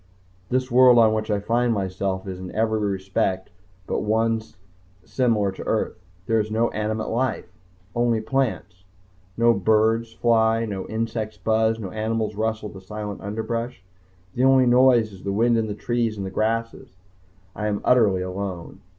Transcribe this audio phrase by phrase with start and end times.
[0.49, 3.51] This world on which I find myself is in every respect
[3.85, 4.41] but one
[5.05, 6.01] similar to Earth.
[6.25, 7.53] There is no animate life
[7.93, 8.83] only plants.
[9.37, 13.83] No birds fly, no insects buzz, no animals rustle the silent underbrush.
[14.33, 16.95] The only noise is the wind in the trees and grasses.
[17.55, 18.79] I am utterly alone.